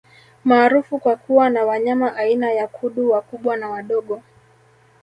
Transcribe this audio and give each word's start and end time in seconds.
Maarufu 0.45 0.99
kwa 0.99 1.15
kuwa 1.15 1.49
na 1.49 1.65
wanyama 1.65 2.15
aina 2.15 2.51
ya 2.51 2.67
Kudu 2.67 3.09
wakubwa 3.11 3.57
na 3.57 3.69
wadogo 3.69 4.21